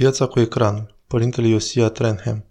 Viața 0.00 0.26
cu 0.26 0.40
ecranul. 0.40 0.94
Părintele 1.06 1.46
Iosia 1.46 1.88
Trenham. 1.88 2.44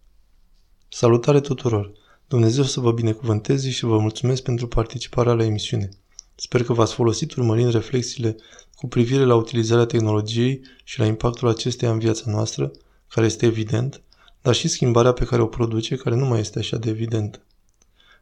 Salutare 0.90 1.40
tuturor! 1.40 1.92
Dumnezeu 2.28 2.64
să 2.64 2.80
vă 2.80 2.92
binecuvânteze 2.92 3.70
și 3.70 3.86
vă 3.86 3.98
mulțumesc 3.98 4.44
pentru 4.44 4.68
participarea 4.68 5.34
la 5.34 5.44
emisiune. 5.44 5.90
Sper 6.36 6.64
că 6.64 6.74
v-ați 6.74 6.94
folosit 6.94 7.34
urmărind 7.34 7.72
reflexiile 7.72 8.36
cu 8.76 8.88
privire 8.88 9.24
la 9.24 9.36
utilizarea 9.36 9.86
tehnologiei 9.86 10.62
și 10.84 11.00
la 11.00 11.06
impactul 11.06 11.48
acesteia 11.48 11.92
în 11.92 12.00
viața 12.00 12.24
noastră, 12.26 12.72
care 13.08 13.26
este 13.26 13.46
evident, 13.46 14.02
dar 14.42 14.54
și 14.54 14.68
schimbarea 14.68 15.12
pe 15.12 15.26
care 15.26 15.42
o 15.42 15.48
produce, 15.48 15.96
care 15.96 16.16
nu 16.16 16.26
mai 16.26 16.40
este 16.40 16.60
așa 16.60 16.78
de 16.78 16.90
evidentă. 16.90 17.42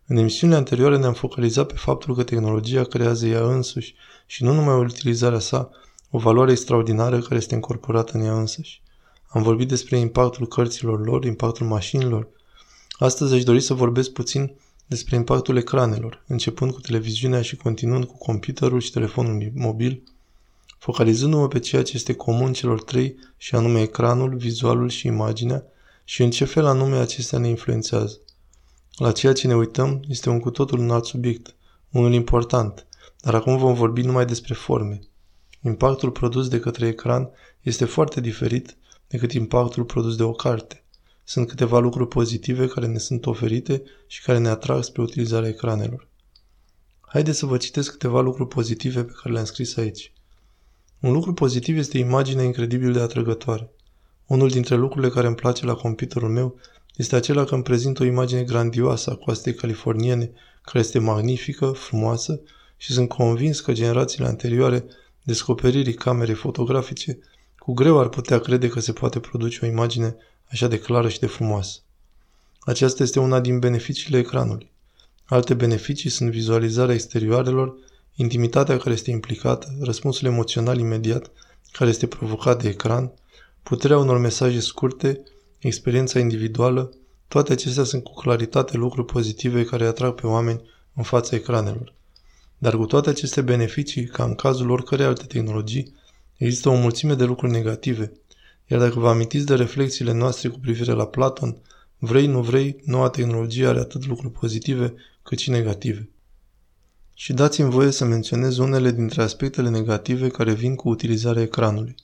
În 0.05 0.17
emisiunile 0.17 0.57
anterioare 0.57 0.97
ne-am 0.97 1.13
focalizat 1.13 1.67
pe 1.67 1.75
faptul 1.77 2.15
că 2.15 2.23
tehnologia 2.23 2.83
creează 2.83 3.27
ea 3.27 3.41
însuși 3.41 3.95
și 4.25 4.43
nu 4.43 4.53
numai 4.53 4.75
utilizarea 4.75 5.39
sa, 5.39 5.69
o 6.09 6.17
valoare 6.17 6.51
extraordinară 6.51 7.19
care 7.19 7.35
este 7.35 7.55
incorporată 7.55 8.17
în 8.17 8.23
ea 8.23 8.37
însăși. 8.37 8.85
Am 9.27 9.41
vorbit 9.41 9.67
despre 9.67 9.97
impactul 9.97 10.47
cărților 10.47 11.05
lor, 11.05 11.25
impactul 11.25 11.65
mașinilor. 11.65 12.27
Astăzi 12.91 13.33
aș 13.33 13.43
dori 13.43 13.59
să 13.59 13.73
vorbesc 13.73 14.09
puțin 14.09 14.51
despre 14.85 15.15
impactul 15.15 15.57
ecranelor, 15.57 16.23
începând 16.27 16.71
cu 16.71 16.79
televiziunea 16.79 17.41
și 17.41 17.55
continuând 17.55 18.05
cu 18.05 18.17
computerul 18.17 18.79
și 18.79 18.91
telefonul 18.91 19.51
mobil, 19.55 20.03
focalizându-mă 20.77 21.47
pe 21.47 21.59
ceea 21.59 21.83
ce 21.83 21.91
este 21.95 22.13
comun 22.13 22.53
celor 22.53 22.83
trei 22.83 23.15
și 23.37 23.55
anume 23.55 23.81
ecranul, 23.81 24.35
vizualul 24.35 24.89
și 24.89 25.07
imaginea 25.07 25.63
și 26.03 26.23
în 26.23 26.31
ce 26.31 26.45
fel 26.45 26.65
anume 26.65 26.97
acestea 26.97 27.39
ne 27.39 27.47
influențează. 27.47 28.19
La 28.95 29.11
ceea 29.11 29.33
ce 29.33 29.47
ne 29.47 29.55
uităm 29.55 30.03
este 30.07 30.29
un 30.29 30.39
cu 30.39 30.49
totul 30.49 30.79
un 30.79 30.89
alt 30.89 31.05
subiect, 31.05 31.55
unul 31.91 32.13
important, 32.13 32.85
dar 33.21 33.35
acum 33.35 33.57
vom 33.57 33.73
vorbi 33.73 34.01
numai 34.01 34.25
despre 34.25 34.53
forme. 34.53 34.99
Impactul 35.61 36.11
produs 36.11 36.47
de 36.47 36.59
către 36.59 36.87
ecran 36.87 37.29
este 37.61 37.85
foarte 37.85 38.21
diferit 38.21 38.75
decât 39.07 39.31
impactul 39.31 39.83
produs 39.83 40.15
de 40.15 40.23
o 40.23 40.31
carte. 40.31 40.83
Sunt 41.23 41.47
câteva 41.47 41.79
lucruri 41.79 42.07
pozitive 42.07 42.67
care 42.67 42.87
ne 42.87 42.97
sunt 42.97 43.25
oferite 43.25 43.83
și 44.07 44.21
care 44.21 44.37
ne 44.37 44.49
atrag 44.49 44.83
spre 44.83 45.01
utilizarea 45.01 45.49
ecranelor. 45.49 46.07
Haideți 47.01 47.37
să 47.37 47.45
vă 47.45 47.57
citesc 47.57 47.91
câteva 47.91 48.21
lucruri 48.21 48.49
pozitive 48.49 49.03
pe 49.03 49.13
care 49.21 49.33
le-am 49.33 49.45
scris 49.45 49.77
aici. 49.77 50.13
Un 50.99 51.11
lucru 51.11 51.33
pozitiv 51.33 51.77
este 51.77 51.97
imaginea 51.97 52.43
incredibil 52.43 52.93
de 52.93 52.99
atrăgătoare. 52.99 53.69
Unul 54.25 54.49
dintre 54.49 54.75
lucrurile 54.75 55.11
care 55.11 55.27
îmi 55.27 55.35
place 55.35 55.65
la 55.65 55.73
computerul 55.73 56.29
meu 56.29 56.59
este 56.95 57.15
acela 57.15 57.43
că 57.43 57.53
îmi 57.53 57.63
prezintă 57.63 58.03
o 58.03 58.05
imagine 58.05 58.43
grandioasă 58.43 59.11
a 59.11 59.15
coastei 59.15 59.53
californiene, 59.53 60.31
care 60.61 60.79
este 60.79 60.99
magnifică, 60.99 61.71
frumoasă 61.71 62.41
și 62.77 62.93
sunt 62.93 63.09
convins 63.09 63.59
că 63.59 63.73
generațiile 63.73 64.27
anterioare 64.27 64.85
descoperirii 65.23 65.93
camerei 65.93 66.35
fotografice 66.35 67.19
cu 67.67 67.73
greu 67.73 67.99
ar 67.99 68.09
putea 68.09 68.39
crede 68.39 68.67
că 68.67 68.79
se 68.79 68.93
poate 68.93 69.19
produce 69.19 69.59
o 69.63 69.67
imagine 69.67 70.15
așa 70.51 70.67
de 70.67 70.79
clară 70.79 71.09
și 71.09 71.19
de 71.19 71.25
frumoasă. 71.25 71.79
Aceasta 72.59 73.03
este 73.03 73.19
una 73.19 73.39
din 73.39 73.59
beneficiile 73.59 74.17
ecranului. 74.17 74.71
Alte 75.25 75.53
beneficii 75.53 76.09
sunt 76.09 76.31
vizualizarea 76.31 76.93
exterioarelor, 76.93 77.75
intimitatea 78.15 78.77
care 78.77 78.93
este 78.93 79.11
implicată, 79.11 79.75
răspunsul 79.79 80.27
emoțional 80.27 80.77
imediat 80.79 81.31
care 81.71 81.89
este 81.89 82.07
provocat 82.07 82.61
de 82.61 82.69
ecran, 82.69 83.11
puterea 83.63 83.97
unor 83.97 84.17
mesaje 84.17 84.59
scurte, 84.59 85.23
experiența 85.59 86.19
individuală, 86.19 86.93
toate 87.27 87.51
acestea 87.51 87.83
sunt 87.83 88.03
cu 88.03 88.13
claritate 88.13 88.77
lucruri 88.77 89.07
pozitive 89.07 89.63
care 89.63 89.85
atrag 89.85 90.13
pe 90.13 90.27
oameni 90.27 90.61
în 90.93 91.03
fața 91.03 91.35
ecranelor. 91.35 91.93
Dar 92.57 92.75
cu 92.75 92.85
toate 92.85 93.09
aceste 93.09 93.41
beneficii, 93.41 94.05
ca 94.05 94.23
în 94.23 94.35
cazul 94.35 94.69
oricărei 94.69 95.05
alte 95.05 95.25
tehnologii, 95.25 95.95
Există 96.37 96.69
o 96.69 96.75
mulțime 96.75 97.13
de 97.13 97.23
lucruri 97.23 97.51
negative, 97.51 98.11
iar 98.67 98.79
dacă 98.79 98.99
vă 98.99 99.09
amintiți 99.09 99.45
de 99.45 99.55
reflexiile 99.55 100.11
noastre 100.11 100.49
cu 100.49 100.59
privire 100.59 100.91
la 100.91 101.07
Platon, 101.07 101.57
vrei, 101.97 102.27
nu 102.27 102.41
vrei, 102.41 102.81
noua 102.83 103.09
tehnologie 103.09 103.67
are 103.67 103.79
atât 103.79 104.05
lucruri 104.05 104.33
pozitive 104.33 104.93
cât 105.23 105.37
și 105.37 105.49
negative. 105.49 106.09
Și 107.13 107.33
dați-mi 107.33 107.69
voie 107.69 107.91
să 107.91 108.05
menționez 108.05 108.57
unele 108.57 108.91
dintre 108.91 109.21
aspectele 109.21 109.69
negative 109.69 110.27
care 110.29 110.53
vin 110.53 110.75
cu 110.75 110.89
utilizarea 110.89 111.41
ecranului. 111.41 111.95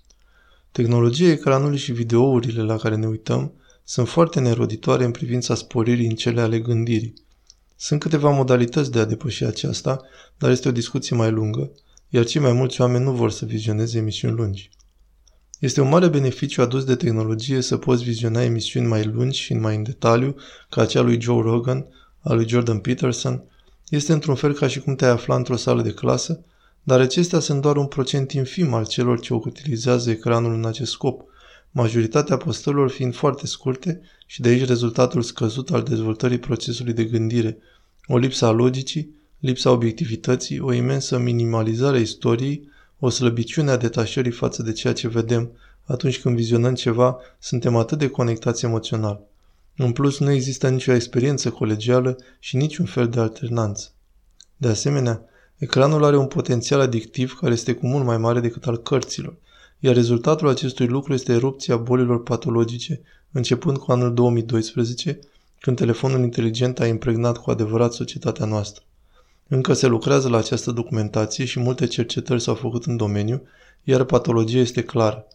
Tehnologia 0.71 1.27
ecranului 1.27 1.77
și 1.77 1.91
videourile 1.91 2.61
la 2.61 2.77
care 2.77 2.95
ne 2.95 3.07
uităm 3.07 3.53
sunt 3.83 4.07
foarte 4.07 4.39
neroditoare 4.39 5.03
în 5.03 5.11
privința 5.11 5.55
sporirii 5.55 6.07
în 6.07 6.15
cele 6.15 6.41
ale 6.41 6.59
gândirii. 6.59 7.13
Sunt 7.75 7.99
câteva 7.99 8.29
modalități 8.29 8.91
de 8.91 8.99
a 8.99 9.05
depăși 9.05 9.43
aceasta, 9.43 10.01
dar 10.37 10.51
este 10.51 10.67
o 10.67 10.71
discuție 10.71 11.15
mai 11.15 11.31
lungă, 11.31 11.71
iar 12.15 12.25
cei 12.25 12.41
mai 12.41 12.51
mulți 12.51 12.81
oameni 12.81 13.03
nu 13.03 13.11
vor 13.11 13.31
să 13.31 13.45
vizioneze 13.45 13.97
emisiuni 13.97 14.35
lungi. 14.35 14.69
Este 15.59 15.81
un 15.81 15.89
mare 15.89 16.07
beneficiu 16.07 16.61
adus 16.61 16.83
de 16.83 16.95
tehnologie 16.95 17.61
să 17.61 17.77
poți 17.77 18.03
viziona 18.03 18.43
emisiuni 18.43 18.87
mai 18.87 19.03
lungi 19.03 19.39
și 19.39 19.53
mai 19.53 19.75
în 19.75 19.83
detaliu, 19.83 20.35
ca 20.69 20.85
cea 20.85 21.01
lui 21.01 21.21
Joe 21.21 21.41
Rogan, 21.41 21.85
a 22.19 22.33
lui 22.33 22.47
Jordan 22.47 22.79
Peterson. 22.79 23.43
Este 23.89 24.13
într-un 24.13 24.35
fel 24.35 24.53
ca 24.53 24.67
și 24.67 24.79
cum 24.79 24.95
te-ai 24.95 25.11
afla 25.11 25.35
într-o 25.35 25.55
sală 25.55 25.81
de 25.81 25.93
clasă, 25.93 26.43
dar 26.83 26.99
acestea 26.99 27.39
sunt 27.39 27.61
doar 27.61 27.77
un 27.77 27.85
procent 27.85 28.31
infim 28.31 28.73
al 28.73 28.85
celor 28.85 29.19
ce 29.19 29.33
utilizează 29.33 30.09
ecranul 30.09 30.53
în 30.53 30.65
acest 30.65 30.91
scop, 30.91 31.23
majoritatea 31.71 32.37
postărilor 32.37 32.89
fiind 32.89 33.15
foarte 33.15 33.47
scurte 33.47 34.01
și 34.25 34.41
de 34.41 34.49
aici 34.49 34.67
rezultatul 34.67 35.21
scăzut 35.21 35.71
al 35.71 35.83
dezvoltării 35.83 36.39
procesului 36.39 36.93
de 36.93 37.03
gândire, 37.03 37.57
o 38.07 38.17
lipsă 38.17 38.45
a 38.45 38.51
logicii, 38.51 39.21
lipsa 39.43 39.71
obiectivității, 39.71 40.59
o 40.59 40.73
imensă 40.73 41.17
minimalizare 41.17 41.97
a 41.97 41.99
istoriei, 41.99 42.69
o 42.99 43.09
slăbiciune 43.09 43.71
a 43.71 43.77
detașării 43.77 44.31
față 44.31 44.63
de 44.63 44.71
ceea 44.71 44.93
ce 44.93 45.07
vedem 45.07 45.51
atunci 45.85 46.19
când 46.19 46.35
vizionăm 46.35 46.73
ceva, 46.73 47.17
suntem 47.39 47.75
atât 47.75 47.97
de 47.97 48.09
conectați 48.09 48.65
emoțional. 48.65 49.21
În 49.75 49.91
plus, 49.91 50.19
nu 50.19 50.31
există 50.31 50.69
nicio 50.69 50.93
experiență 50.93 51.49
colegială 51.49 52.17
și 52.39 52.55
niciun 52.55 52.85
fel 52.85 53.09
de 53.09 53.19
alternanță. 53.19 53.89
De 54.57 54.67
asemenea, 54.67 55.25
ecranul 55.57 56.03
are 56.03 56.17
un 56.17 56.27
potențial 56.27 56.79
adictiv 56.79 57.37
care 57.39 57.53
este 57.53 57.73
cu 57.73 57.87
mult 57.87 58.05
mai 58.05 58.17
mare 58.17 58.39
decât 58.39 58.67
al 58.67 58.77
cărților, 58.77 59.35
iar 59.79 59.95
rezultatul 59.95 60.47
acestui 60.47 60.87
lucru 60.87 61.13
este 61.13 61.33
erupția 61.33 61.77
bolilor 61.77 62.23
patologice, 62.23 63.01
începând 63.31 63.77
cu 63.77 63.91
anul 63.91 64.13
2012, 64.13 65.19
când 65.59 65.77
telefonul 65.77 66.19
inteligent 66.19 66.79
a 66.79 66.87
impregnat 66.87 67.37
cu 67.37 67.51
adevărat 67.51 67.93
societatea 67.93 68.45
noastră. 68.45 68.83
Încă 69.47 69.73
se 69.73 69.87
lucrează 69.87 70.29
la 70.29 70.37
această 70.37 70.71
documentație 70.71 71.45
și 71.45 71.59
multe 71.59 71.87
cercetări 71.87 72.41
s-au 72.41 72.55
făcut 72.55 72.85
în 72.85 72.97
domeniu, 72.97 73.41
iar 73.83 74.03
patologia 74.03 74.59
este 74.59 74.83
clară. 74.83 75.27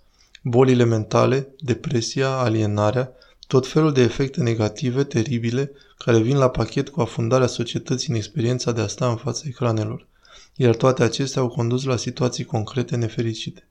Bolile 0.43 0.85
mentale, 0.85 1.49
depresia, 1.61 2.29
alienarea, 2.29 3.13
tot 3.47 3.67
felul 3.67 3.93
de 3.93 4.01
efecte 4.01 4.43
negative, 4.43 5.05
teribile, 5.05 5.71
care 5.99 6.21
vin 6.21 6.37
la 6.37 6.51
pachet 6.51 6.89
cu 6.89 7.01
afundarea 7.01 7.47
societății 7.47 8.11
în 8.11 8.17
experiența 8.17 8.73
de 8.73 8.81
a 8.81 8.87
sta 8.87 9.09
în 9.09 9.17
fața 9.17 9.43
ecranelor, 9.47 10.07
iar 10.55 10.75
toate 10.75 11.03
acestea 11.03 11.43
au 11.43 11.49
condus 11.49 11.85
la 11.85 11.97
situații 11.97 12.45
concrete 12.45 12.97
nefericite. 12.97 13.63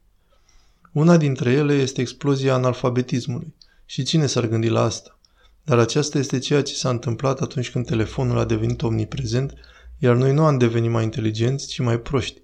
Una 0.92 1.18
dintre 1.18 1.52
ele 1.52 1.74
este 1.74 2.02
explozia 2.02 2.54
analfabetismului. 2.54 3.54
Și 3.86 4.04
cine 4.04 4.26
s-ar 4.26 4.46
gândi 4.46 4.68
la 4.68 4.82
asta? 4.82 5.18
Dar 5.64 5.80
aceasta 5.80 6.18
este 6.18 6.40
ceea 6.40 6.62
ce 6.62 6.74
s-a 6.74 6.90
întâmplat 6.90 7.42
atunci 7.42 7.72
când 7.72 7.86
telefonul 7.86 8.38
a 8.38 8.46
devenit 8.46 8.82
omniprezent 8.82 9.54
iar 9.98 10.16
noi 10.16 10.34
nu 10.34 10.44
am 10.44 10.58
devenit 10.58 10.92
mai 10.92 11.04
inteligenți, 11.04 11.68
ci 11.68 11.80
mai 11.80 12.00
proști. 12.00 12.42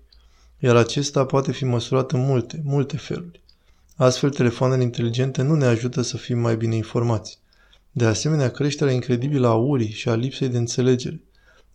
Iar 0.59 0.75
acesta 0.75 1.25
poate 1.25 1.51
fi 1.51 1.65
măsurat 1.65 2.11
în 2.11 2.25
multe, 2.25 2.61
multe 2.63 2.97
feluri. 2.97 3.41
Astfel, 3.95 4.29
telefoanele 4.29 4.83
inteligente 4.83 5.41
nu 5.41 5.55
ne 5.55 5.65
ajută 5.65 6.01
să 6.01 6.17
fim 6.17 6.39
mai 6.39 6.55
bine 6.57 6.75
informați. 6.75 7.39
De 7.91 8.05
asemenea, 8.05 8.49
creșterea 8.49 8.93
incredibilă 8.93 9.47
a 9.47 9.53
urii 9.53 9.91
și 9.91 10.09
a 10.09 10.15
lipsei 10.15 10.47
de 10.47 10.57
înțelegere. 10.57 11.21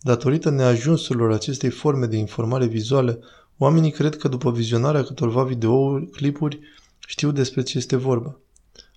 Datorită 0.01 0.49
neajunsurilor 0.49 1.31
acestei 1.31 1.69
forme 1.69 2.05
de 2.05 2.17
informare 2.17 2.65
vizuală, 2.65 3.19
oamenii 3.57 3.91
cred 3.91 4.17
că 4.17 4.27
după 4.27 4.51
vizionarea 4.51 5.03
câtorva 5.03 5.43
videouri, 5.43 6.09
clipuri, 6.09 6.59
știu 7.07 7.31
despre 7.31 7.61
ce 7.61 7.77
este 7.77 7.95
vorba. 7.95 8.39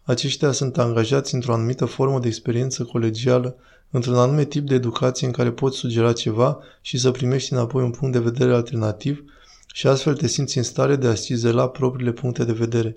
Aceștia 0.05 0.53
sunt 0.53 0.79
angajați 0.79 1.35
într-o 1.35 1.53
anumită 1.53 1.85
formă 1.85 2.19
de 2.19 2.27
experiență 2.27 2.85
colegială 2.85 3.57
într-un 3.91 4.15
anume 4.15 4.45
tip 4.45 4.67
de 4.67 4.75
educație 4.75 5.27
în 5.27 5.33
care 5.33 5.51
poți 5.51 5.77
sugera 5.77 6.13
ceva 6.13 6.59
și 6.81 6.99
să 6.99 7.11
primești 7.11 7.53
înapoi 7.53 7.83
un 7.83 7.91
punct 7.91 8.13
de 8.13 8.21
vedere 8.21 8.55
alternativ 8.55 9.25
și 9.73 9.87
astfel 9.87 10.17
te 10.17 10.27
simți 10.27 10.57
în 10.57 10.65
stare 10.65 10.97
de 10.97 11.07
a 11.07 11.15
cizela 11.15 11.69
propriile 11.69 12.13
puncte 12.13 12.45
de 12.45 12.53
vedere. 12.53 12.97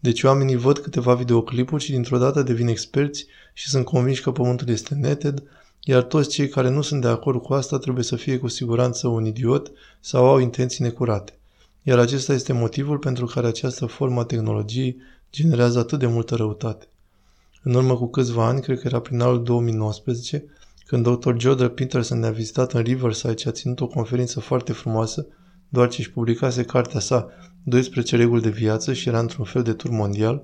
Deci 0.00 0.22
oamenii 0.22 0.56
văd 0.56 0.78
câteva 0.78 1.14
videoclipuri 1.14 1.82
și 1.82 1.90
dintr-o 1.90 2.18
dată 2.18 2.42
devin 2.42 2.68
experți 2.68 3.26
și 3.52 3.68
sunt 3.68 3.84
convinși 3.84 4.22
că 4.22 4.30
pământul 4.30 4.68
este 4.68 4.94
neted, 4.94 5.42
iar 5.84 6.02
toți 6.02 6.28
cei 6.28 6.48
care 6.48 6.70
nu 6.70 6.82
sunt 6.82 7.00
de 7.00 7.08
acord 7.08 7.42
cu 7.42 7.52
asta 7.52 7.78
trebuie 7.78 8.04
să 8.04 8.16
fie 8.16 8.38
cu 8.38 8.48
siguranță 8.48 9.08
un 9.08 9.24
idiot 9.24 9.72
sau 10.00 10.26
au 10.26 10.38
intenții 10.38 10.84
necurate. 10.84 11.39
Iar 11.82 11.98
acesta 11.98 12.32
este 12.32 12.52
motivul 12.52 12.98
pentru 12.98 13.26
care 13.26 13.46
această 13.46 13.86
formă 13.86 14.20
a 14.20 14.24
tehnologiei 14.24 14.96
generează 15.32 15.78
atât 15.78 15.98
de 15.98 16.06
multă 16.06 16.34
răutate. 16.34 16.88
În 17.62 17.74
urmă 17.74 17.96
cu 17.96 18.06
câțiva 18.06 18.46
ani, 18.46 18.60
cred 18.60 18.80
că 18.80 18.86
era 18.86 19.00
prin 19.00 19.20
anul 19.20 19.42
2019, 19.42 20.44
când 20.86 21.08
Dr. 21.08 21.36
Jordan 21.36 21.68
Peterson 21.68 22.18
ne-a 22.18 22.30
vizitat 22.30 22.72
în 22.72 22.82
Riverside 22.82 23.36
și 23.36 23.48
a 23.48 23.50
ținut 23.50 23.80
o 23.80 23.86
conferință 23.86 24.40
foarte 24.40 24.72
frumoasă, 24.72 25.26
doar 25.68 25.88
ce 25.88 26.00
își 26.00 26.10
publicase 26.10 26.62
cartea 26.62 27.00
sa 27.00 27.28
12 27.62 28.16
reguli 28.16 28.42
de 28.42 28.48
viață 28.48 28.92
și 28.92 29.08
era 29.08 29.18
într-un 29.18 29.44
fel 29.44 29.62
de 29.62 29.72
tur 29.72 29.90
mondial, 29.90 30.42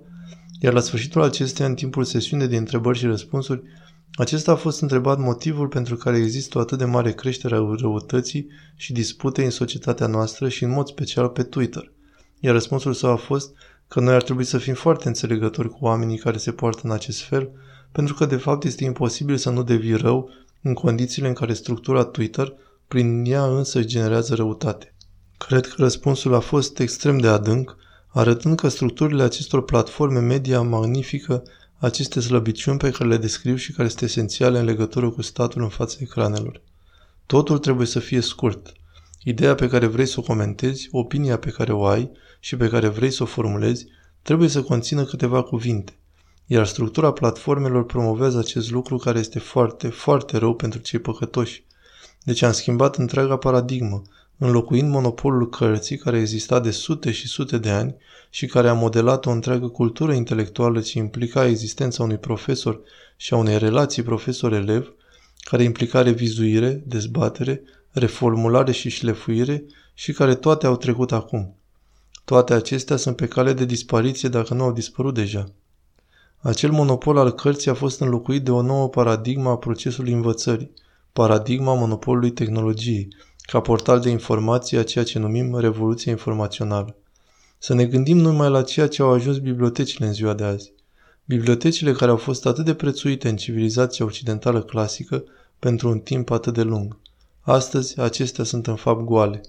Iar 0.61 0.73
la 0.73 0.81
sfârșitul 0.81 1.23
acesteia, 1.23 1.69
în 1.69 1.75
timpul 1.75 2.05
sesiunii 2.05 2.49
de 2.49 2.57
întrebări 2.57 2.99
și 2.99 3.07
răspunsuri, 3.07 3.63
acesta 4.15 4.53
a 4.53 4.57
fost 4.57 4.81
întrebat 4.81 5.19
motivul 5.19 5.69
pentru 5.69 5.97
care 5.97 6.17
există 6.17 6.59
o 6.59 6.61
atât 6.61 6.79
de 6.79 6.85
mare 6.85 7.13
creștere 7.13 7.55
a 7.55 7.75
răutății 7.81 8.47
și 8.75 8.93
dispute 8.93 9.45
în 9.45 9.51
societatea 9.51 10.07
noastră 10.07 10.49
și 10.49 10.65
în 10.65 10.71
mod 10.71 10.87
special 10.87 11.29
pe 11.29 11.43
Twitter. 11.43 11.93
Iar 12.41 12.55
răspunsul 12.55 12.93
său 12.93 13.11
a 13.11 13.17
fost 13.17 13.55
că 13.89 14.01
noi 14.01 14.15
ar 14.15 14.23
trebui 14.23 14.45
să 14.45 14.59
fim 14.59 14.75
foarte 14.75 15.09
înțelegători 15.09 15.71
cu 15.71 15.79
oamenii 15.81 16.19
care 16.19 16.37
se 16.37 16.53
poartă 16.53 16.81
în 16.85 16.91
acest 16.91 17.23
fel, 17.23 17.51
pentru 17.93 18.15
că 18.15 18.27
de 18.27 18.37
fapt 18.37 18.65
este 18.65 18.85
imposibil 18.85 19.37
să 19.37 19.51
nu 19.51 19.63
devii 19.63 19.97
rău 19.97 20.31
în 20.63 20.75
condițiile 20.75 21.29
în 21.29 21.35
care 21.35 21.53
structura 21.53 22.05
Twitter, 22.05 22.53
prin 22.89 23.25
ea 23.25 23.45
însă 23.45 23.83
generează 23.83 24.35
răutate. 24.35 24.95
Cred 25.39 25.67
că 25.67 25.75
răspunsul 25.77 26.35
a 26.35 26.41
fost 26.41 26.79
extrem 26.79 27.19
de 27.19 27.29
adânc, 27.29 27.77
arătând 28.09 28.57
că 28.57 28.69
structurile 28.69 29.23
acestor 29.23 29.65
platforme 29.65 30.21
media 30.21 30.61
magnifică 30.61 31.43
aceste 31.79 32.21
slăbiciuni 32.21 32.79
pe 32.79 32.91
care 32.91 33.09
le 33.09 33.17
descriu 33.17 33.57
și 33.57 33.73
care 33.73 33.89
sunt 33.89 34.01
esențiale 34.01 34.59
în 34.59 34.65
legătură 34.65 35.11
cu 35.11 35.23
statul 35.23 35.63
în 35.63 35.69
fața 35.69 35.97
ecranelor. 36.01 36.61
Totul 37.27 37.59
trebuie 37.59 37.87
să 37.87 37.99
fie 37.99 38.21
scurt. 38.21 38.73
Ideea 39.23 39.55
pe 39.55 39.69
care 39.69 39.87
vrei 39.87 40.07
să 40.07 40.15
o 40.19 40.23
comentezi, 40.23 40.89
opinia 40.91 41.39
pe 41.39 41.51
care 41.51 41.73
o 41.73 41.87
ai 41.87 42.11
și 42.41 42.57
pe 42.57 42.69
care 42.69 42.89
vrei 42.89 43.11
să 43.11 43.23
o 43.23 43.27
formulezi, 43.27 43.87
trebuie 44.23 44.49
să 44.49 44.63
conțină 44.63 45.05
câteva 45.05 45.43
cuvinte. 45.43 45.93
Iar 46.47 46.67
structura 46.67 47.13
platformelor 47.13 47.85
promovează 47.85 48.39
acest 48.39 48.71
lucru 48.71 48.97
care 48.97 49.19
este 49.19 49.39
foarte, 49.39 49.89
foarte 49.89 50.37
rău 50.37 50.55
pentru 50.55 50.81
cei 50.81 50.99
păcătoși. 50.99 51.65
Deci 52.23 52.43
am 52.43 52.53
schimbat 52.53 52.97
întreaga 52.97 53.37
paradigmă, 53.37 54.03
înlocuind 54.39 54.91
monopolul 54.91 55.49
cărții 55.49 55.97
care 55.97 56.19
exista 56.19 56.61
de 56.61 56.71
sute 56.71 57.11
și 57.11 57.27
sute 57.27 57.59
de 57.59 57.71
ani 57.71 57.95
și 58.31 58.47
care 58.47 58.69
a 58.69 58.73
modelat 58.73 59.27
o 59.27 59.31
întreagă 59.31 59.69
cultură 59.69 60.13
intelectuală 60.13 60.81
ce 60.81 60.99
implica 60.99 61.47
existența 61.47 62.03
unui 62.03 62.19
profesor 62.19 62.81
și 63.17 63.35
a 63.35 63.37
unei 63.37 63.59
relații 63.59 64.03
profesor-elev, 64.03 64.95
care 65.39 65.63
implica 65.63 66.03
revizuire, 66.03 66.83
dezbatere, 66.87 67.63
reformulare 67.91 68.73
și 68.73 68.89
șlefuire 68.89 69.65
și 69.95 70.13
care 70.13 70.35
toate 70.35 70.67
au 70.67 70.77
trecut 70.77 71.13
acum. 71.13 71.55
Toate 72.25 72.55
acestea 72.55 72.97
sunt 72.97 73.17
pe 73.17 73.27
cale 73.27 73.53
de 73.53 73.65
dispariție 73.65 74.29
dacă 74.29 74.55
nu 74.55 74.63
au 74.63 74.73
dispărut 74.73 75.15
deja. 75.15 75.51
Acel 76.39 76.71
monopol 76.71 77.19
al 77.19 77.31
cărții 77.31 77.71
a 77.71 77.75
fost 77.75 78.01
înlocuit 78.01 78.45
de 78.45 78.51
o 78.51 78.63
nouă 78.63 78.89
paradigmă 78.89 79.51
a 79.51 79.57
procesului 79.57 80.13
învățării, 80.13 80.71
paradigma 81.13 81.75
monopolului 81.75 82.31
tehnologiei, 82.31 83.09
ca 83.47 83.61
portal 83.61 84.01
de 84.01 84.09
informație 84.09 84.79
a 84.79 84.85
ceea 84.85 85.05
ce 85.05 85.19
numim 85.19 85.59
revoluție 85.59 86.11
informațională. 86.11 86.97
Să 87.59 87.75
ne 87.75 87.85
gândim 87.85 88.17
numai 88.17 88.51
la 88.51 88.63
ceea 88.63 88.89
ce 88.89 89.03
au 89.03 89.13
ajuns 89.13 89.39
bibliotecile 89.39 90.07
în 90.07 90.13
ziua 90.13 90.35
de 90.35 90.45
azi. 90.45 90.73
Bibliotecile 91.25 91.93
care 91.93 92.11
au 92.11 92.17
fost 92.17 92.47
atât 92.47 92.65
de 92.65 92.75
prețuite 92.75 93.29
în 93.29 93.37
civilizația 93.37 94.05
occidentală 94.05 94.63
clasică 94.63 95.25
pentru 95.59 95.89
un 95.89 95.99
timp 95.99 96.31
atât 96.31 96.55
de 96.55 96.63
lung. 96.63 96.97
Astăzi, 97.41 98.01
acestea 98.01 98.45
sunt 98.45 98.67
în 98.67 98.77
fapt 98.77 99.05
goale. 99.05 99.41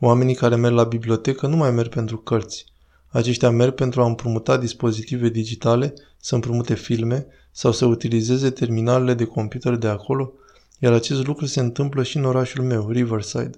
Oamenii 0.00 0.34
care 0.34 0.56
merg 0.56 0.74
la 0.74 0.84
bibliotecă 0.84 1.46
nu 1.46 1.56
mai 1.56 1.70
merg 1.70 1.88
pentru 1.88 2.16
cărți. 2.16 2.64
Aceștia 3.08 3.50
merg 3.50 3.74
pentru 3.74 4.02
a 4.02 4.06
împrumuta 4.06 4.56
dispozitive 4.56 5.28
digitale, 5.28 5.94
să 6.20 6.34
împrumute 6.34 6.74
filme 6.74 7.26
sau 7.52 7.72
să 7.72 7.84
utilizeze 7.84 8.50
terminalele 8.50 9.14
de 9.14 9.24
computer 9.24 9.76
de 9.76 9.88
acolo 9.88 10.32
iar 10.84 10.92
acest 10.92 11.26
lucru 11.26 11.46
se 11.46 11.60
întâmplă 11.60 12.02
și 12.02 12.16
în 12.16 12.24
orașul 12.24 12.64
meu, 12.64 12.90
Riverside. 12.90 13.50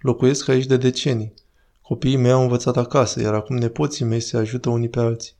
Locuiesc 0.00 0.48
aici 0.48 0.66
de 0.66 0.76
decenii. 0.76 1.34
Copiii 1.80 2.16
mei 2.16 2.30
au 2.30 2.42
învățat 2.42 2.76
acasă, 2.76 3.20
iar 3.20 3.34
acum 3.34 3.56
nepoții 3.56 4.04
mei 4.04 4.20
se 4.20 4.36
ajută 4.36 4.68
unii 4.68 4.88
pe 4.88 5.00
alții. 5.00 5.32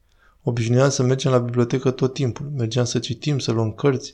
Obișnuiam 0.42 0.88
să 0.88 1.02
mergem 1.02 1.30
la 1.30 1.38
bibliotecă 1.38 1.90
tot 1.90 2.14
timpul. 2.14 2.50
Mergeam 2.56 2.84
să 2.84 2.98
citim, 2.98 3.38
să 3.38 3.52
luăm 3.52 3.72
cărți, 3.72 4.12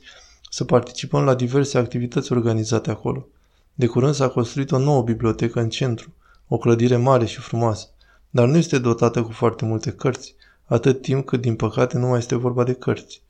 să 0.49 0.63
participăm 0.63 1.23
la 1.23 1.35
diverse 1.35 1.77
activități 1.77 2.31
organizate 2.31 2.89
acolo. 2.89 3.27
De 3.73 3.85
curând 3.85 4.13
s-a 4.13 4.27
construit 4.27 4.71
o 4.71 4.77
nouă 4.77 5.01
bibliotecă 5.01 5.59
în 5.59 5.69
centru, 5.69 6.13
o 6.47 6.57
clădire 6.57 6.95
mare 6.95 7.25
și 7.25 7.39
frumoasă, 7.39 7.87
dar 8.29 8.47
nu 8.47 8.57
este 8.57 8.77
dotată 8.77 9.21
cu 9.21 9.31
foarte 9.31 9.65
multe 9.65 9.91
cărți, 9.91 10.35
atât 10.65 11.01
timp 11.01 11.25
cât, 11.25 11.41
din 11.41 11.55
păcate, 11.55 11.97
nu 11.97 12.07
mai 12.07 12.17
este 12.17 12.35
vorba 12.35 12.63
de 12.63 12.73
cărți. 12.73 13.21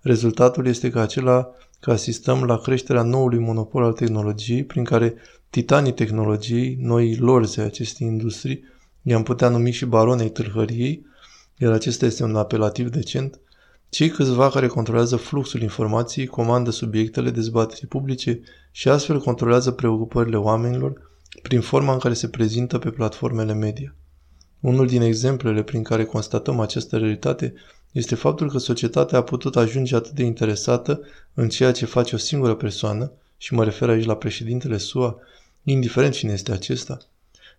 Rezultatul 0.00 0.66
este 0.66 0.90
că 0.90 0.98
acela 0.98 1.50
că 1.80 1.90
asistăm 1.90 2.44
la 2.44 2.58
creșterea 2.58 3.02
noului 3.02 3.38
monopol 3.38 3.82
al 3.82 3.92
tehnologiei, 3.92 4.64
prin 4.64 4.84
care 4.84 5.14
titanii 5.50 5.92
tehnologiei, 5.92 6.76
noi 6.80 7.16
lorze 7.16 7.60
acestei 7.60 8.06
industrii, 8.06 8.64
i-am 9.02 9.22
putea 9.22 9.48
numi 9.48 9.70
și 9.70 9.84
baronei 9.84 10.30
tâlhăriei, 10.30 11.06
iar 11.58 11.72
acesta 11.72 12.06
este 12.06 12.22
un 12.22 12.36
apelativ 12.36 12.88
decent, 12.88 13.40
cei 13.88 14.08
câțiva 14.08 14.50
care 14.50 14.66
controlează 14.66 15.16
fluxul 15.16 15.60
informației, 15.60 16.26
comandă 16.26 16.70
subiectele 16.70 17.30
dezbaterii 17.30 17.86
publice 17.86 18.40
și 18.70 18.88
astfel 18.88 19.20
controlează 19.20 19.70
preocupările 19.70 20.36
oamenilor 20.36 21.10
prin 21.42 21.60
forma 21.60 21.92
în 21.92 21.98
care 21.98 22.14
se 22.14 22.28
prezintă 22.28 22.78
pe 22.78 22.90
platformele 22.90 23.52
media. 23.52 23.94
Unul 24.60 24.86
din 24.86 25.02
exemplele 25.02 25.62
prin 25.62 25.82
care 25.82 26.04
constatăm 26.04 26.60
această 26.60 26.96
realitate 26.96 27.54
este 27.96 28.14
faptul 28.14 28.50
că 28.50 28.58
societatea 28.58 29.18
a 29.18 29.22
putut 29.22 29.56
ajunge 29.56 29.94
atât 29.94 30.12
de 30.12 30.22
interesată 30.22 31.00
în 31.34 31.48
ceea 31.48 31.72
ce 31.72 31.84
face 31.84 32.14
o 32.14 32.18
singură 32.18 32.54
persoană, 32.54 33.12
și 33.36 33.54
mă 33.54 33.64
refer 33.64 33.88
aici 33.88 34.04
la 34.04 34.16
președintele 34.16 34.76
SUA, 34.76 35.18
indiferent 35.62 36.14
cine 36.14 36.32
este 36.32 36.52
acesta, 36.52 36.98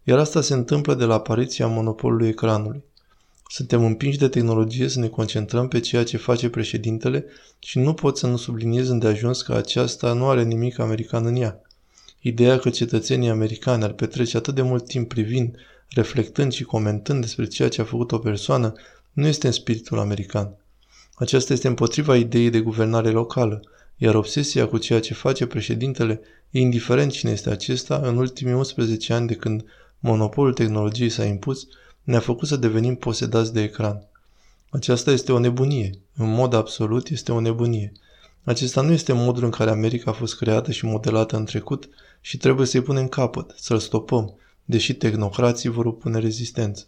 iar 0.03 0.17
asta 0.17 0.41
se 0.41 0.53
întâmplă 0.53 0.93
de 0.93 1.05
la 1.05 1.13
apariția 1.13 1.67
monopolului 1.67 2.27
ecranului. 2.27 2.83
Suntem 3.47 3.85
împinși 3.85 4.17
de 4.17 4.27
tehnologie 4.27 4.87
să 4.87 4.99
ne 4.99 5.07
concentrăm 5.07 5.67
pe 5.67 5.79
ceea 5.79 6.03
ce 6.03 6.17
face 6.17 6.49
președintele 6.49 7.25
și 7.59 7.79
nu 7.79 7.93
pot 7.93 8.17
să 8.17 8.27
nu 8.27 8.37
subliniez 8.37 8.89
îndeajuns 8.89 9.41
că 9.41 9.53
aceasta 9.53 10.13
nu 10.13 10.29
are 10.29 10.43
nimic 10.43 10.79
american 10.79 11.25
în 11.25 11.35
ea. 11.35 11.61
Ideea 12.21 12.59
că 12.59 12.69
cetățenii 12.69 13.29
americani 13.29 13.83
ar 13.83 13.91
petrece 13.91 14.37
atât 14.37 14.55
de 14.55 14.61
mult 14.61 14.87
timp 14.87 15.07
privind, 15.07 15.55
reflectând 15.89 16.51
și 16.51 16.63
comentând 16.63 17.21
despre 17.21 17.45
ceea 17.45 17.69
ce 17.69 17.81
a 17.81 17.83
făcut 17.83 18.11
o 18.11 18.17
persoană 18.17 18.73
nu 19.17 19.27
este 19.27 19.47
în 19.47 19.53
spiritul 19.53 19.99
american. 19.99 20.55
Aceasta 21.15 21.53
este 21.53 21.67
împotriva 21.67 22.15
ideii 22.15 22.49
de 22.49 22.59
guvernare 22.59 23.09
locală, 23.09 23.61
iar 23.95 24.15
obsesia 24.15 24.67
cu 24.67 24.77
ceea 24.77 24.99
ce 24.99 25.13
face 25.13 25.45
președintele, 25.45 26.21
indiferent 26.51 27.11
cine 27.11 27.31
este 27.31 27.49
acesta, 27.49 28.01
în 28.03 28.17
ultimii 28.17 28.53
11 28.53 29.13
ani 29.13 29.27
de 29.27 29.35
când 29.35 29.65
monopolul 29.99 30.53
tehnologiei 30.53 31.09
s-a 31.09 31.25
impus, 31.25 31.67
ne-a 32.03 32.19
făcut 32.19 32.47
să 32.47 32.55
devenim 32.55 32.95
posedați 32.95 33.53
de 33.53 33.61
ecran. 33.61 34.07
Aceasta 34.69 35.11
este 35.11 35.31
o 35.31 35.39
nebunie. 35.39 35.99
În 36.15 36.29
mod 36.33 36.53
absolut 36.53 37.09
este 37.09 37.31
o 37.31 37.39
nebunie. 37.39 37.91
Acesta 38.43 38.81
nu 38.81 38.91
este 38.91 39.13
modul 39.13 39.43
în 39.43 39.51
care 39.51 39.69
America 39.69 40.11
a 40.11 40.13
fost 40.13 40.37
creată 40.37 40.71
și 40.71 40.85
modelată 40.85 41.35
în 41.35 41.45
trecut 41.45 41.89
și 42.21 42.37
trebuie 42.37 42.65
să-i 42.65 42.81
punem 42.81 43.07
capăt, 43.07 43.55
să-l 43.57 43.79
stopăm, 43.79 44.33
deși 44.65 44.93
tehnocrații 44.93 45.69
vor 45.69 45.85
opune 45.85 46.19
rezistență. 46.19 46.87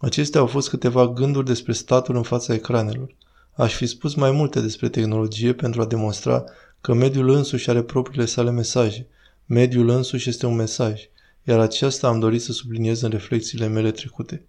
Acestea 0.00 0.40
au 0.40 0.46
fost 0.46 0.68
câteva 0.68 1.08
gânduri 1.08 1.46
despre 1.46 1.72
statul 1.72 2.16
în 2.16 2.22
fața 2.22 2.54
ecranelor. 2.54 3.14
Aș 3.52 3.74
fi 3.74 3.86
spus 3.86 4.14
mai 4.14 4.30
multe 4.30 4.60
despre 4.60 4.88
tehnologie 4.88 5.52
pentru 5.52 5.80
a 5.80 5.86
demonstra 5.86 6.44
că 6.80 6.94
mediul 6.94 7.28
însuși 7.28 7.70
are 7.70 7.82
propriile 7.82 8.24
sale 8.24 8.50
mesaje. 8.50 9.06
Mediul 9.46 9.88
însuși 9.88 10.28
este 10.28 10.46
un 10.46 10.54
mesaj, 10.54 11.02
iar 11.42 11.58
aceasta 11.58 12.08
am 12.08 12.18
dorit 12.18 12.42
să 12.42 12.52
subliniez 12.52 13.00
în 13.00 13.10
reflexiile 13.10 13.66
mele 13.66 13.90
trecute. 13.90 14.44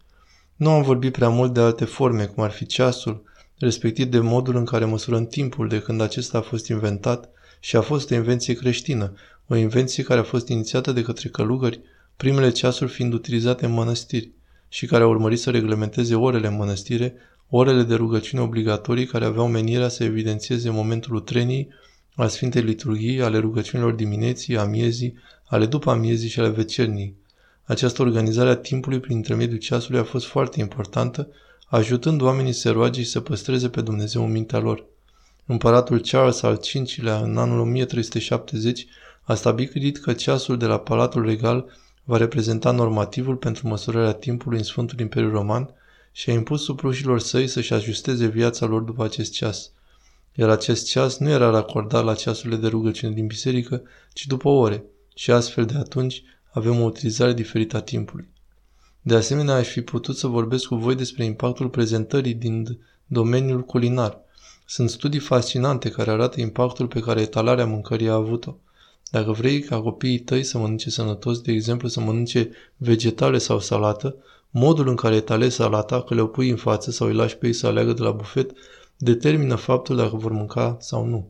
Nu 0.56 0.70
am 0.70 0.82
vorbit 0.82 1.12
prea 1.12 1.29
mult 1.29 1.53
de 1.53 1.60
alte 1.60 1.86
forme, 1.86 2.25
cum 2.25 2.44
ar 2.44 2.51
fi 2.51 2.65
ceasul, 2.65 3.24
respectiv 3.58 4.06
de 4.06 4.20
modul 4.20 4.56
în 4.56 4.65
care 4.65 4.86
măsurăm 4.86 5.25
timpul 5.25 5.68
de 5.68 5.79
când 5.79 6.01
acesta 6.01 6.38
a 6.38 6.41
fost 6.41 6.68
inventat 6.68 7.29
și 7.60 7.75
a 7.75 7.82
fost 7.82 8.12
o 8.12 8.15
invenție 8.15 8.53
creștină, 8.53 9.13
o 9.48 9.56
invenție 9.56 10.03
care 10.03 10.20
a 10.20 10.24
fost 10.24 10.48
inițiată 10.48 10.91
de 10.91 11.01
către 11.01 11.29
călugări, 11.29 11.82
primele 12.18 12.51
ceasuri 12.51 12.91
fiind 12.91 13.13
utilizate 13.13 13.65
în 13.65 13.72
mănăstiri 13.72 14.32
și 14.70 14.86
care 14.86 15.04
a 15.04 15.08
urmărit 15.08 15.40
să 15.40 15.50
reglementeze 15.50 16.16
orele 16.16 16.48
în 16.48 16.56
mănăstire, 16.56 17.14
orele 17.50 17.84
de 17.84 17.96
rugăciune 17.96 18.42
obligatorii 18.42 19.06
care 19.06 19.26
aveau 19.26 19.48
menirea 19.48 19.88
să 19.88 20.04
evidențieze 20.04 20.70
momentul 20.70 21.16
utrenii, 21.16 21.68
a 22.16 22.28
Sfintei 22.28 22.62
Liturghii, 22.62 23.22
ale 23.22 23.38
rugăciunilor 23.38 23.94
dimineții, 23.94 24.58
a 24.58 24.64
miezii, 24.64 25.18
ale 25.46 25.66
după 25.66 25.92
amiezii 25.92 26.30
și 26.30 26.40
ale 26.40 26.50
vecernii. 26.50 27.16
Această 27.64 28.02
organizare 28.02 28.50
a 28.50 28.56
timpului 28.56 29.00
prin 29.00 29.16
intermediul 29.16 29.60
ceasului 29.60 30.00
a 30.00 30.04
fost 30.04 30.26
foarte 30.26 30.60
importantă, 30.60 31.28
ajutând 31.68 32.22
oamenii 32.22 32.54
să 32.54 32.72
roage 32.72 33.02
și 33.02 33.10
să 33.10 33.20
păstreze 33.20 33.70
pe 33.70 33.82
Dumnezeu 33.82 34.26
în 34.26 34.32
mintea 34.32 34.60
lor. 34.60 34.86
Împăratul 35.46 36.00
Charles 36.00 36.42
al 36.42 36.60
V-lea, 36.74 37.18
în 37.18 37.38
anul 37.38 37.60
1370, 37.60 38.88
a 39.22 39.34
stabilit 39.34 39.98
că 39.98 40.14
ceasul 40.14 40.58
de 40.58 40.66
la 40.66 40.80
Palatul 40.80 41.26
Regal 41.26 41.66
va 42.10 42.18
reprezenta 42.18 42.72
normativul 42.72 43.36
pentru 43.36 43.68
măsurarea 43.68 44.13
timpului 44.13 44.58
în 44.58 44.63
Sfântul 44.63 45.00
Imperiu 45.00 45.30
Roman 45.30 45.70
și 46.12 46.30
a 46.30 46.34
impus 46.34 46.63
suprușilor 46.63 47.20
săi 47.20 47.48
să-și 47.48 47.74
ajusteze 47.74 48.28
viața 48.28 48.66
lor 48.66 48.82
după 48.82 49.04
acest 49.04 49.32
ceas. 49.32 49.72
Iar 50.36 50.50
acest 50.50 50.88
ceas 50.88 51.18
nu 51.18 51.30
era 51.30 51.50
racordat 51.50 52.04
la 52.04 52.13
ceasurile 52.13 52.56
de 52.56 52.68
rugăciune 52.68 53.13
din 53.13 53.28
biserică, 53.28 53.82
ci 54.13 54.28
după 54.28 54.50
ore, 54.50 54.84
și 55.16 55.32
astfel 55.32 55.66
de 55.66 55.78
atunci 55.78 56.24
avem 56.51 56.82
o 56.82 56.84
utilizare 56.84 57.34
diferită 57.34 57.78
a 57.78 57.82
timpului. 57.82 58.30
De 59.01 59.16
asemenea, 59.16 59.56
aș 59.56 59.68
fi 59.68 59.82
putut 59.82 60.18
să 60.18 60.28
vorbesc 60.28 60.66
cu 60.66 60.75
voi 60.75 60.96
despre 60.96 61.24
impactul 61.24 61.70
prezentării 61.70 62.34
din 62.34 62.80
domeniul 63.06 63.62
culinar. 63.62 64.20
Sunt 64.66 64.89
studii 64.89 65.20
fascinante 65.20 65.89
care 65.89 66.12
arată 66.12 66.42
impactul 66.42 66.88
pe 66.88 67.00
care 67.00 67.22
etalarea 67.22 67.66
mâncării 67.66 68.10
a 68.10 68.13
avut-o. 68.13 68.56
Dacă 69.10 69.32
vrei 69.32 69.60
ca 69.60 69.82
copiii 69.82 70.20
tăi 70.20 70.44
să 70.44 70.58
mănânce 70.58 70.89
sănătos, 70.89 71.42
de 71.42 71.51
exemplu 71.51 71.88
să 71.88 72.00
mănânce 72.00 72.50
vegetale 72.78 73.38
sau 73.38 73.60
salată, 73.60 74.16
modul 74.50 74.88
în 74.88 74.96
care 74.96 75.16
etalezi 75.16 75.56
salata, 75.56 76.01
că 76.01 76.13
le 76.13 76.25
pui 76.25 76.50
în 76.50 76.56
față 76.56 76.92
sau 76.92 77.08
îi 77.08 77.13
lași 77.13 77.38
pe 77.38 77.48
ei 77.48 77.54
să 77.54 77.68
aleagă 77.68 77.94
de 77.94 78.01
la 78.01 78.12
bufet, 78.12 78.51
determină 78.98 79.56
faptul 79.56 79.96
dacă 79.96 80.16
vor 80.16 80.32
mânca 80.32 80.78
sau 80.80 81.06
nu. 81.06 81.30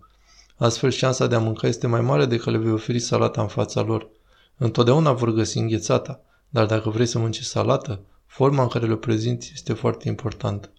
Astfel, 0.56 0.90
șansa 0.90 1.28
de 1.28 1.36
a 1.36 1.40
mânca 1.40 1.68
este 1.68 1.88
mai 1.88 2.02
mare 2.02 2.26
decât 2.26 2.52
le 2.52 2.58
vei 2.58 2.72
oferi 2.72 3.00
salata 3.00 3.42
în 3.42 3.48
fața 3.48 3.82
lor. 3.82 4.10
Întotdeauna 4.58 5.14
vor 5.14 5.34
găsi 5.34 5.58
înghețata, 5.58 6.22
dar 6.50 6.66
dacă 6.66 6.90
vrei 6.90 7.06
să 7.06 7.18
mănânci 7.18 7.42
salată, 7.42 8.02
forma 8.26 8.62
în 8.62 8.68
care 8.68 8.88
le 8.88 8.96
prezinți 8.96 9.52
este 9.54 9.74
foarte 9.74 10.08
importantă. 10.08 10.70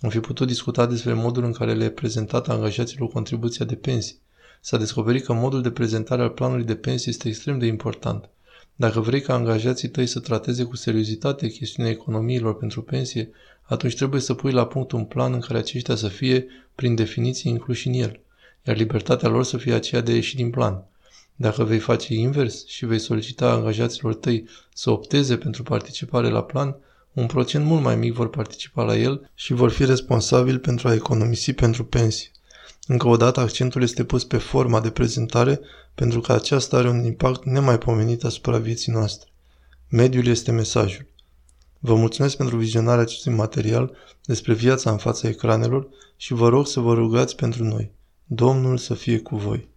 Am 0.00 0.08
fi 0.08 0.20
putut 0.20 0.46
discuta 0.46 0.86
despre 0.86 1.12
modul 1.12 1.44
în 1.44 1.52
care 1.52 1.74
le-e 1.74 1.90
prezentat 1.90 2.48
angajaților 2.48 3.08
contribuția 3.08 3.64
de 3.64 3.74
pensii. 3.74 4.20
S-a 4.64 4.76
descoperit 4.76 5.24
că 5.24 5.32
modul 5.32 5.62
de 5.62 5.70
prezentare 5.70 6.22
al 6.22 6.30
planului 6.30 6.64
de 6.64 6.74
pensii 6.74 7.10
este 7.10 7.28
extrem 7.28 7.58
de 7.58 7.66
important. 7.66 8.28
Dacă 8.76 9.00
vrei 9.00 9.20
ca 9.20 9.34
angajații 9.34 9.88
tăi 9.88 10.06
să 10.06 10.20
trateze 10.20 10.64
cu 10.64 10.76
seriozitate 10.76 11.48
chestiunea 11.48 11.92
economiilor 11.92 12.56
pentru 12.56 12.82
pensie, 12.82 13.30
atunci 13.62 13.94
trebuie 13.94 14.20
să 14.20 14.34
pui 14.34 14.52
la 14.52 14.66
punct 14.66 14.92
un 14.92 15.04
plan 15.04 15.32
în 15.32 15.40
care 15.40 15.58
aceștia 15.58 15.94
să 15.94 16.08
fie, 16.08 16.46
prin 16.74 16.94
definiție, 16.94 17.50
incluși 17.50 17.86
în 17.86 17.92
el, 17.94 18.20
iar 18.66 18.76
libertatea 18.76 19.28
lor 19.28 19.44
să 19.44 19.56
fie 19.56 19.74
aceea 19.74 20.00
de 20.00 20.10
a 20.10 20.14
ieși 20.14 20.36
din 20.36 20.50
plan. 20.50 20.84
Dacă 21.36 21.64
vei 21.64 21.78
face 21.78 22.14
invers 22.14 22.66
și 22.66 22.86
vei 22.86 22.98
solicita 22.98 23.50
angajaților 23.50 24.14
tăi 24.14 24.48
să 24.74 24.90
opteze 24.90 25.36
pentru 25.36 25.62
participare 25.62 26.28
la 26.28 26.42
plan, 26.42 26.76
un 27.12 27.26
procent 27.26 27.64
mult 27.64 27.82
mai 27.82 27.96
mic 27.96 28.12
vor 28.12 28.30
participa 28.30 28.82
la 28.82 28.96
el 28.96 29.30
și 29.34 29.52
vor 29.52 29.70
fi 29.70 29.84
responsabili 29.84 30.58
pentru 30.58 30.88
a 30.88 30.94
economisi 30.94 31.52
pentru 31.52 31.84
pensii. 31.84 32.30
Încă 32.86 33.08
o 33.08 33.16
dată, 33.16 33.40
accentul 33.40 33.82
este 33.82 34.04
pus 34.04 34.24
pe 34.24 34.38
forma 34.38 34.80
de 34.80 34.90
prezentare 34.90 35.60
pentru 35.94 36.20
că 36.20 36.32
aceasta 36.32 36.76
are 36.76 36.88
un 36.88 37.04
impact 37.04 37.44
nemaipomenit 37.44 38.24
asupra 38.24 38.58
vieții 38.58 38.92
noastre. 38.92 39.28
Mediul 39.88 40.26
este 40.26 40.50
mesajul. 40.50 41.06
Vă 41.78 41.94
mulțumesc 41.94 42.36
pentru 42.36 42.56
vizionarea 42.56 43.02
acestui 43.02 43.32
material 43.32 43.96
despre 44.24 44.54
viața 44.54 44.90
în 44.90 44.98
fața 44.98 45.28
ecranelor 45.28 45.88
și 46.16 46.32
vă 46.32 46.48
rog 46.48 46.66
să 46.66 46.80
vă 46.80 46.94
rugați 46.94 47.36
pentru 47.36 47.64
noi. 47.64 47.92
Domnul 48.24 48.76
să 48.76 48.94
fie 48.94 49.18
cu 49.18 49.36
voi. 49.36 49.68